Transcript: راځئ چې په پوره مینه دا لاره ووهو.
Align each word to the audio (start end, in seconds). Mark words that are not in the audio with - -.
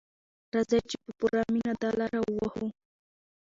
راځئ 0.53 0.79
چې 0.89 0.97
په 1.03 1.11
پوره 1.17 1.41
مینه 1.53 1.73
دا 1.81 1.89
لاره 1.99 2.19
ووهو. 2.23 2.65